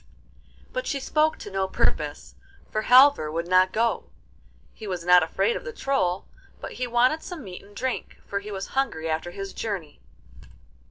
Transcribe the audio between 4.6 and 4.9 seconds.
he